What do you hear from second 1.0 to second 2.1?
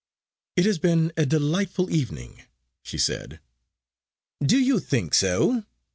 a delightful